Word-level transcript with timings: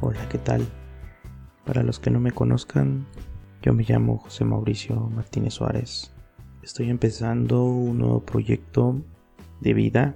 Hola, 0.00 0.28
¿qué 0.28 0.38
tal? 0.38 0.64
Para 1.64 1.82
los 1.82 1.98
que 1.98 2.12
no 2.12 2.20
me 2.20 2.30
conozcan, 2.30 3.04
yo 3.62 3.72
me 3.72 3.82
llamo 3.82 4.18
José 4.18 4.44
Mauricio 4.44 4.94
Martínez 4.94 5.54
Suárez. 5.54 6.12
Estoy 6.62 6.88
empezando 6.88 7.64
un 7.64 7.98
nuevo 7.98 8.20
proyecto 8.20 9.02
de 9.60 9.74
vida 9.74 10.14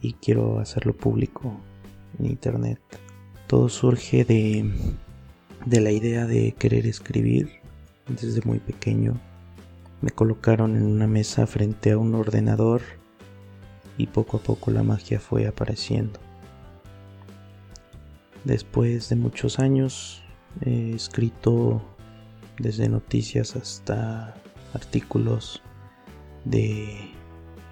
y 0.00 0.12
quiero 0.12 0.60
hacerlo 0.60 0.96
público 0.96 1.58
en 2.20 2.26
internet. 2.26 2.80
Todo 3.48 3.68
surge 3.68 4.24
de, 4.24 4.72
de 5.66 5.80
la 5.80 5.90
idea 5.90 6.24
de 6.24 6.52
querer 6.52 6.86
escribir 6.86 7.50
desde 8.06 8.40
muy 8.44 8.60
pequeño. 8.60 9.20
Me 10.00 10.10
colocaron 10.10 10.76
en 10.76 10.84
una 10.84 11.08
mesa 11.08 11.48
frente 11.48 11.90
a 11.90 11.98
un 11.98 12.14
ordenador 12.14 12.82
y 13.96 14.06
poco 14.06 14.36
a 14.36 14.40
poco 14.40 14.70
la 14.70 14.84
magia 14.84 15.18
fue 15.18 15.48
apareciendo. 15.48 16.27
Después 18.44 19.08
de 19.08 19.16
muchos 19.16 19.58
años 19.58 20.22
he 20.62 20.92
escrito 20.92 21.82
desde 22.58 22.88
noticias 22.88 23.56
hasta 23.56 24.34
artículos 24.74 25.62
de, 26.44 27.10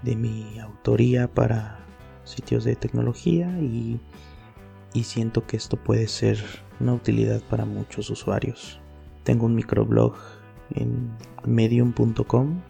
de 0.02 0.16
mi 0.16 0.58
autoría 0.58 1.28
para 1.32 1.84
sitios 2.24 2.64
de 2.64 2.76
tecnología 2.76 3.48
y, 3.60 4.00
y 4.92 5.04
siento 5.04 5.46
que 5.46 5.56
esto 5.56 5.76
puede 5.76 6.08
ser 6.08 6.42
una 6.80 6.94
utilidad 6.94 7.40
para 7.42 7.64
muchos 7.64 8.10
usuarios. 8.10 8.80
Tengo 9.24 9.46
un 9.46 9.54
microblog 9.54 10.14
en 10.74 11.10
medium.com 11.44 12.60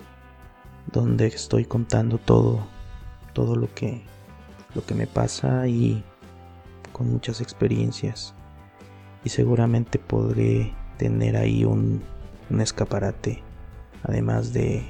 donde 0.93 1.27
estoy 1.27 1.65
contando 1.65 2.19
todo 2.19 2.67
todo 3.33 3.57
lo 3.57 3.73
que 3.75 4.03
lo 4.75 4.85
que 4.85 4.95
me 4.95 5.07
pasa 5.07 5.67
y 5.67 6.03
con 6.97 7.13
muchas 7.13 7.43
experiencias 7.43 8.35
y 9.23 9.29
seguramente 9.29 9.99
podré 9.99 10.73
tener 10.97 11.37
ahí 11.37 11.63
un, 11.63 12.03
escaparate 12.59 13.43
además 14.03 14.55
de, 14.55 14.83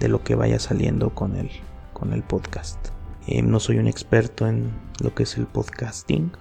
de, 0.00 0.08
lo 0.08 0.22
que 0.22 0.36
vaya 0.36 0.58
saliendo 0.58 1.14
con 1.14 1.36
el, 1.36 1.50
con 1.92 2.14
el 2.14 2.22
podcast. 2.22 2.78
Eh, 3.26 3.42
no 3.42 3.60
soy 3.60 3.76
un 3.76 3.88
experto 3.88 4.46
en 4.46 4.72
lo 5.02 5.14
que 5.14 5.24
es 5.24 5.36
el 5.36 5.46
podcasting. 5.46 6.32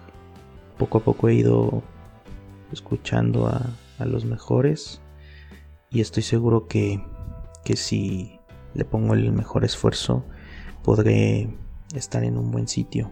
Poco 0.77 0.99
a 0.99 1.03
poco 1.03 1.27
he 1.27 1.33
ido 1.33 1.83
escuchando 2.71 3.47
a, 3.47 3.75
a 3.99 4.05
los 4.05 4.23
mejores 4.23 5.01
y 5.89 5.99
estoy 5.99 6.23
seguro 6.23 6.69
que, 6.69 7.03
que 7.65 7.75
si 7.75 8.39
le 8.73 8.85
pongo 8.85 9.15
el 9.15 9.33
mejor 9.33 9.65
esfuerzo 9.65 10.23
podré 10.81 11.49
estar 11.93 12.23
en 12.23 12.37
un 12.37 12.51
buen 12.51 12.69
sitio 12.69 13.11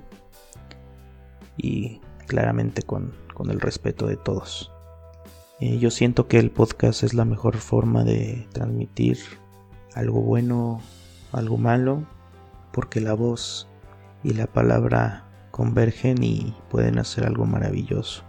y 1.58 2.02
claramente 2.28 2.82
con, 2.82 3.14
con 3.34 3.50
el 3.50 3.60
respeto 3.60 4.08
de 4.08 4.18
todos. 4.18 4.72
Eh, 5.60 5.78
yo 5.78 5.92
siento 5.92 6.28
que 6.28 6.40
el 6.40 6.50
podcast 6.50 7.04
es 7.04 7.14
la 7.14 7.26
mejor 7.26 7.58
forma 7.58 8.04
de 8.04 8.48
transmitir 8.52 9.20
algo 9.94 10.22
bueno, 10.22 10.82
algo 11.32 11.58
malo, 11.58 12.04
porque 12.72 13.00
la 13.00 13.14
voz 13.14 13.68
y 14.24 14.34
la 14.34 14.48
palabra 14.48 15.26
convergen 15.52 16.24
y 16.24 16.56
pueden 16.70 16.98
hacer 16.98 17.26
algo 17.26 17.46
maravilloso. 17.46 18.24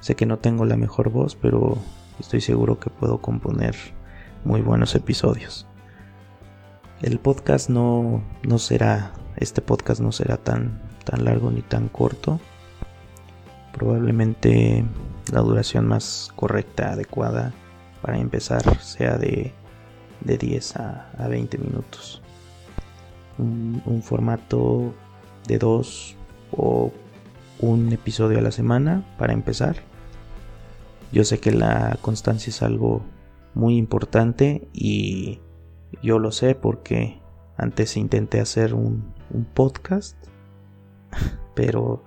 Sé 0.00 0.14
que 0.14 0.26
no 0.26 0.38
tengo 0.38 0.64
la 0.64 0.76
mejor 0.76 1.10
voz, 1.10 1.36
pero 1.36 1.78
estoy 2.18 2.40
seguro 2.40 2.78
que 2.78 2.90
puedo 2.90 3.22
componer 3.22 3.74
muy 4.44 4.60
buenos 4.60 4.94
episodios. 4.94 5.66
El 7.02 7.18
podcast 7.18 7.70
no, 7.70 8.22
no 8.42 8.58
será, 8.58 9.12
este 9.36 9.62
podcast 9.62 10.00
no 10.00 10.12
será 10.12 10.36
tan, 10.36 10.82
tan 11.04 11.24
largo 11.24 11.50
ni 11.50 11.62
tan 11.62 11.88
corto. 11.88 12.40
Probablemente 13.72 14.84
la 15.32 15.40
duración 15.40 15.86
más 15.86 16.30
correcta, 16.36 16.92
adecuada 16.92 17.52
para 18.02 18.18
empezar 18.18 18.78
sea 18.80 19.16
de, 19.16 19.52
de 20.20 20.38
10 20.38 20.76
a, 20.76 21.10
a 21.18 21.28
20 21.28 21.58
minutos. 21.58 22.22
Un, 23.38 24.02
formato 24.02 24.92
de 25.46 25.58
dos 25.58 26.16
o 26.52 26.92
un 27.58 27.92
episodio 27.92 28.38
a 28.38 28.42
la 28.42 28.50
semana 28.50 29.04
para 29.18 29.32
empezar. 29.32 29.76
Yo 31.12 31.24
sé 31.24 31.40
que 31.40 31.52
la 31.52 31.98
constancia 32.02 32.50
es 32.50 32.62
algo 32.62 33.02
muy 33.54 33.76
importante 33.78 34.68
y 34.72 35.40
yo 36.02 36.18
lo 36.18 36.32
sé 36.32 36.54
porque 36.54 37.20
antes 37.56 37.96
intenté 37.96 38.40
hacer 38.40 38.74
un 38.74 39.14
podcast, 39.54 40.16
pero 41.54 42.04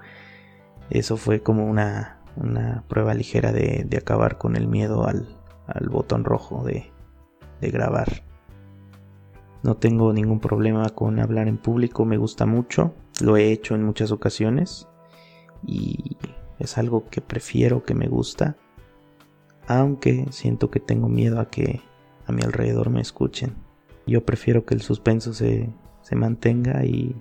eso 0.90 1.18
fue 1.18 1.42
como 1.42 1.66
una, 1.66 2.22
una 2.36 2.84
prueba 2.88 3.14
ligera 3.14 3.52
de, 3.52 3.86
de, 3.88 3.98
acabar 3.98 4.38
con 4.38 4.56
el 4.56 4.68
miedo 4.68 5.08
al, 5.08 5.28
al 5.68 5.90
botón 5.90 6.24
rojo 6.24 6.64
de, 6.64 6.92
de 7.62 7.70
grabar. 7.72 8.24
No 9.64 9.78
tengo 9.78 10.12
ningún 10.12 10.40
problema 10.40 10.90
con 10.90 11.20
hablar 11.20 11.48
en 11.48 11.58
público, 11.58 12.04
me 12.04 12.18
gusta 12.18 12.46
mucho, 12.46 12.94
lo 13.22 13.38
he 13.38 13.52
hecho 13.52 13.76
en 13.76 13.84
muchas 13.84 14.12
ocasiones 14.12 14.88
y 15.66 16.18
es 16.60 16.78
algo 16.78 17.08
que 17.10 17.22
prefiero, 17.22 17.84
que 17.84 17.94
me 17.94 18.08
gusta, 18.08 18.58
aunque 19.68 20.26
siento 20.32 20.70
que 20.70 20.82
tengo 20.82 21.08
miedo 21.08 21.40
a 21.40 21.50
que 21.50 21.82
a 22.28 22.32
mi 22.32 22.42
alrededor 22.44 22.90
me 22.90 23.02
escuchen. 23.02 23.56
Yo 24.06 24.26
prefiero 24.26 24.66
que 24.66 24.74
el 24.74 24.82
suspenso 24.82 25.34
se, 25.34 25.70
se 26.02 26.16
mantenga 26.18 26.84
y, 26.84 27.16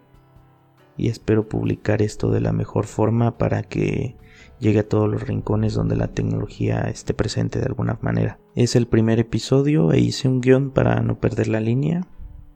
y 0.97 1.09
espero 1.09 1.49
publicar 1.49 2.03
esto 2.03 2.31
de 2.31 2.41
la 2.41 2.53
mejor 2.53 2.87
forma 2.87 3.39
para 3.39 3.63
que 3.63 4.17
llegue 4.59 4.81
a 4.81 4.89
todos 4.89 5.09
los 5.09 5.27
rincones 5.27 5.75
donde 5.75 5.97
la 5.97 6.09
tecnología 6.09 6.83
esté 6.83 7.15
presente 7.15 7.59
de 7.59 7.67
alguna 7.67 7.99
manera. 8.01 8.39
Es 8.55 8.77
el 8.77 8.87
primer 8.87 9.19
episodio 9.19 9.93
e 9.93 9.99
hice 9.99 10.29
un 10.29 10.41
guion 10.41 10.71
para 10.71 11.01
no 11.01 11.19
perder 11.19 11.49
la 11.49 11.61
línea, 11.61 12.07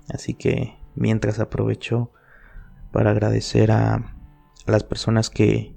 así 0.08 0.34
que 0.34 0.76
mientras 0.94 1.40
aprovecho 1.40 2.12
para 2.92 3.10
agradecer 3.10 3.72
a, 3.72 4.12
las 4.66 4.84
personas 4.84 5.30
que, 5.30 5.76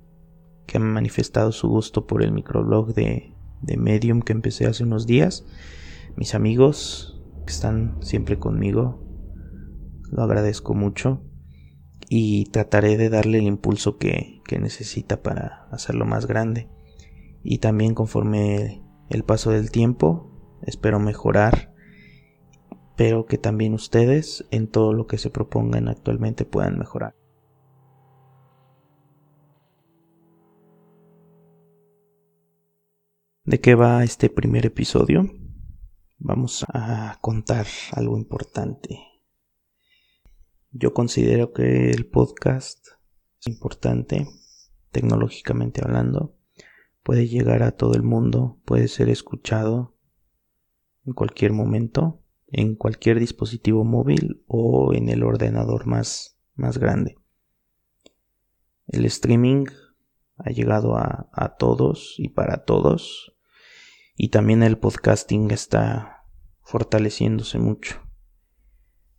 que, 0.66 0.78
han 0.78 0.84
manifestado 0.84 1.52
su 1.52 1.68
gusto 1.70 2.08
por 2.08 2.24
el 2.24 2.32
microblog 2.32 2.94
de, 2.94 3.36
de 3.62 3.78
Medium 3.78 4.22
que 4.22 4.34
empecé 4.34 4.66
hace 4.66 4.84
unos 4.84 5.06
días, 5.06 5.46
mis 6.16 6.34
amigos, 6.34 7.22
están 7.48 7.98
siempre 8.02 8.40
conmigo. 8.40 9.04
Lo 10.12 10.24
agradezco 10.24 10.74
mucho 10.74 11.22
y 12.10 12.46
trataré 12.46 12.98
de 12.98 13.10
darle 13.10 13.38
el 13.38 13.46
impulso 13.46 13.98
que, 13.98 14.42
que, 14.46 14.60
necesita 14.60 15.22
para 15.22 15.68
hacerlo 15.72 16.06
más 16.06 16.26
grande. 16.26 16.68
Y 17.44 17.60
también 17.60 17.94
conforme 17.94 18.84
el 19.10 19.24
paso 19.24 19.52
del 19.52 19.72
tiempo, 19.72 20.30
espero 20.64 21.00
mejorar, 21.00 21.74
pero 22.98 23.26
que 23.26 23.38
también 23.38 23.74
ustedes 23.74 24.46
en 24.52 24.68
todo 24.68 24.92
lo 24.92 25.08
que 25.08 25.18
se 25.18 25.30
propongan 25.30 25.88
actualmente 25.88 26.44
puedan 26.44 26.78
mejorar. 26.78 27.16
¿De 33.46 33.62
qué 33.62 33.76
va 33.76 34.04
este 34.04 34.30
primer 34.30 34.66
episodio? 34.66 35.30
vamos 36.20 36.66
a 36.74 37.18
contar 37.22 37.66
algo 37.94 38.18
importante. 38.18 39.09
Yo 40.72 40.94
considero 40.94 41.52
que 41.52 41.90
el 41.90 42.06
podcast 42.06 42.88
es 43.40 43.48
importante, 43.48 44.28
tecnológicamente 44.92 45.82
hablando. 45.84 46.36
Puede 47.02 47.28
llegar 47.28 47.64
a 47.64 47.72
todo 47.72 47.96
el 47.96 48.04
mundo, 48.04 48.60
puede 48.66 48.88
ser 48.88 49.10
escuchado 49.10 49.96
en 51.06 51.14
cualquier 51.14 51.54
momento, 51.54 52.22
en 52.48 52.76
cualquier 52.76 53.20
dispositivo 53.20 53.84
móvil 53.84 54.44
o 54.46 54.94
en 54.94 55.10
el 55.10 55.24
ordenador 55.24 55.88
más, 55.88 56.38
más 56.54 56.78
grande. 56.78 57.18
El 58.86 59.06
streaming 59.06 59.66
ha 60.38 60.52
llegado 60.52 60.98
a, 60.98 61.30
a 61.34 61.56
todos 61.56 62.14
y 62.20 62.30
para 62.30 62.64
todos 62.66 63.34
y 64.16 64.30
también 64.30 64.62
el 64.62 64.78
podcasting 64.78 65.50
está 65.50 66.26
fortaleciéndose 66.62 67.58
mucho. 67.58 68.09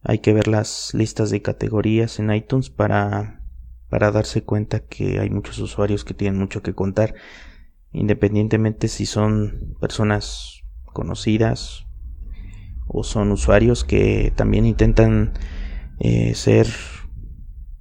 Hay 0.03 0.21
que 0.21 0.33
ver 0.33 0.49
las 0.49 0.95
listas 0.95 1.31
de 1.31 1.43
categorías 1.43 2.19
en 2.19 2.33
iTunes 2.33 2.71
para, 2.71 3.43
para 3.89 4.11
darse 4.11 4.43
cuenta 4.43 4.81
que 4.81 5.21
hay 5.21 5.31
muchos 5.31 5.59
usuarios 5.59 6.05
que 6.05 6.15
tienen 6.15 6.41
mucho 6.41 6.63
que 6.63 6.75
contar, 6.75 7.15
independientemente 7.93 8.89
si 8.89 9.05
son 9.05 9.77
personas 9.81 10.63
conocidas 10.85 11.87
o 12.87 13.05
son 13.05 13.31
usuarios 13.31 13.85
que 13.85 14.33
también 14.35 14.67
intentan 14.67 15.35
eh, 16.01 16.35
ser 16.35 16.67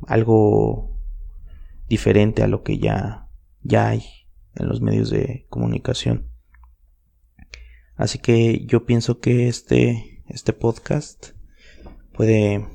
algo 0.07 0.99
diferente 1.87 2.43
a 2.43 2.47
lo 2.47 2.63
que 2.63 2.77
ya, 2.77 3.29
ya 3.63 3.87
hay 3.87 4.03
en 4.55 4.67
los 4.67 4.81
medios 4.81 5.09
de 5.09 5.45
comunicación. 5.49 6.29
Así 7.95 8.19
que 8.19 8.65
yo 8.65 8.85
pienso 8.85 9.19
que 9.19 9.47
este, 9.47 10.23
este 10.27 10.53
podcast 10.53 11.31
puede 12.19 12.67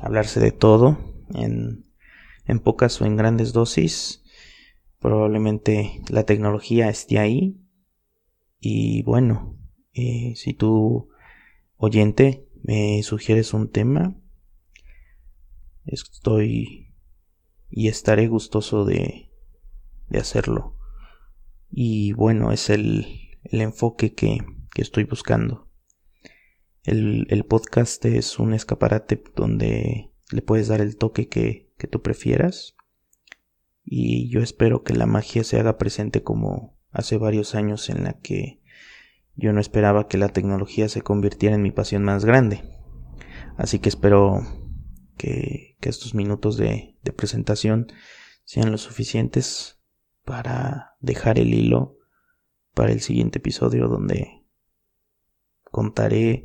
hablarse 0.00 0.40
de 0.40 0.50
todo 0.50 0.96
en, 1.34 1.84
en 2.46 2.58
pocas 2.58 3.02
o 3.02 3.04
en 3.04 3.16
grandes 3.16 3.52
dosis 3.52 4.22
Probablemente 4.98 6.00
la 6.08 6.22
tecnología 6.22 6.88
esté 6.88 7.18
ahí. 7.18 7.60
Y 8.60 9.02
bueno, 9.02 9.58
eh, 9.92 10.32
si 10.36 10.54
tú, 10.54 11.10
oyente, 11.76 12.48
me 12.62 13.02
sugieres 13.02 13.52
un 13.52 13.68
tema, 13.68 14.16
estoy 15.84 16.94
y 17.68 17.88
estaré 17.88 18.26
gustoso 18.26 18.86
de, 18.86 19.28
de 20.08 20.18
hacerlo. 20.18 20.78
Y 21.68 22.12
bueno, 22.12 22.50
es 22.50 22.70
el, 22.70 23.36
el 23.42 23.60
enfoque 23.60 24.14
que, 24.14 24.38
que 24.72 24.80
estoy 24.80 25.04
buscando. 25.04 25.68
El, 26.84 27.44
podcast 27.48 28.04
es 28.04 28.38
un 28.38 28.54
escaparate 28.54 29.22
donde 29.36 30.10
le 30.30 30.42
puedes 30.42 30.68
dar 30.68 30.80
el 30.80 30.96
toque 30.96 31.28
que, 31.28 31.70
que 31.78 31.86
tú 31.86 32.02
prefieras. 32.02 32.74
Y 33.84 34.28
yo 34.30 34.40
espero 34.40 34.82
que 34.82 34.94
la 34.94 35.06
magia 35.06 35.44
se 35.44 35.60
haga 35.60 35.78
presente 35.78 36.22
como 36.22 36.76
hace 36.90 37.18
varios 37.18 37.54
años 37.54 37.88
en 37.88 38.04
la 38.04 38.14
que 38.14 38.60
yo 39.34 39.52
no 39.52 39.60
esperaba 39.60 40.08
que 40.08 40.18
la 40.18 40.28
tecnología 40.28 40.88
se 40.88 41.02
convirtiera 41.02 41.54
en 41.54 41.62
mi 41.62 41.70
pasión 41.70 42.02
más 42.02 42.24
grande. 42.24 42.62
Así 43.56 43.78
que 43.78 43.88
espero 43.88 44.40
que, 45.16 45.76
que 45.80 45.88
estos 45.88 46.14
minutos 46.14 46.56
de, 46.56 46.96
de 47.02 47.12
presentación 47.12 47.92
sean 48.44 48.72
lo 48.72 48.78
suficientes 48.78 49.80
para 50.24 50.96
dejar 51.00 51.38
el 51.38 51.54
hilo 51.54 51.98
para 52.74 52.92
el 52.92 53.00
siguiente 53.00 53.38
episodio 53.38 53.88
donde 53.88 54.41
contaré 55.72 56.44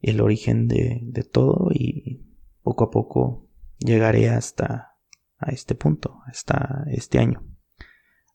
el 0.00 0.22
origen 0.22 0.68
de, 0.68 1.00
de 1.02 1.22
todo 1.22 1.68
y 1.74 2.24
poco 2.62 2.84
a 2.84 2.90
poco 2.90 3.46
llegaré 3.78 4.30
hasta 4.30 4.96
a 5.38 5.50
este 5.50 5.74
punto, 5.74 6.20
hasta 6.26 6.84
este 6.88 7.18
año. 7.18 7.44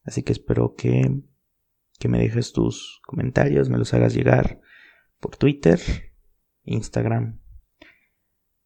Así 0.03 0.23
que 0.23 0.33
espero 0.33 0.75
que, 0.75 1.21
que 1.99 2.07
me 2.07 2.19
dejes 2.19 2.53
tus 2.53 3.01
comentarios, 3.05 3.69
me 3.69 3.77
los 3.77 3.93
hagas 3.93 4.13
llegar 4.13 4.61
por 5.19 5.37
Twitter, 5.37 5.79
Instagram 6.63 7.39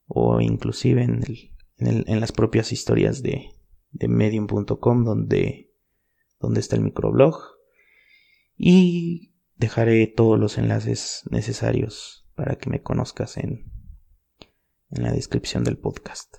o 0.08 0.42
inclusive 0.42 1.04
en, 1.04 1.24
el, 1.24 1.56
en, 1.78 1.88
el, 1.88 2.06
en 2.08 2.20
las 2.20 2.32
propias 2.32 2.72
historias 2.72 3.22
de, 3.22 3.52
de 3.92 4.08
medium.com 4.08 5.04
donde, 5.04 5.72
donde 6.40 6.60
está 6.60 6.76
el 6.76 6.82
microblog 6.82 7.38
y 8.56 9.34
dejaré 9.58 10.08
todos 10.08 10.40
los 10.40 10.58
enlaces 10.58 11.24
necesarios 11.30 12.28
para 12.36 12.56
que 12.58 12.70
me 12.70 12.82
conozcas 12.82 13.38
en, 13.38 13.72
en 14.92 15.04
la 15.04 15.12
descripción 15.12 15.64
del 15.64 15.78
podcast. 15.78 16.38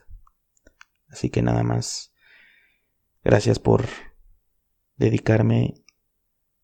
Así 1.08 1.30
que 1.30 1.42
nada 1.42 1.62
más, 1.62 2.12
gracias 3.24 3.58
por 3.58 3.84
dedicarme 4.96 5.84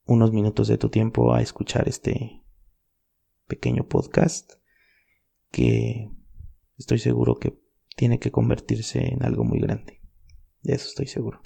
unos 0.04 0.32
minutos 0.32 0.68
de 0.68 0.78
tu 0.78 0.90
tiempo 0.90 1.34
a 1.34 1.40
escuchar 1.40 1.88
este 1.88 2.42
pequeño 3.46 3.88
podcast 3.88 4.52
que 5.50 6.10
estoy 6.78 6.98
seguro 6.98 7.36
que 7.36 7.58
tiene 7.96 8.18
que 8.18 8.30
convertirse 8.30 9.12
en 9.12 9.22
algo 9.24 9.44
muy 9.44 9.60
grande. 9.60 10.00
De 10.62 10.74
eso 10.74 10.88
estoy 10.88 11.06
seguro. 11.06 11.40